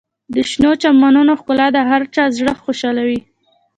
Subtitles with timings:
[0.33, 3.19] د شنو چمنونو ښکلا د هر چا زړه خوشحالوي.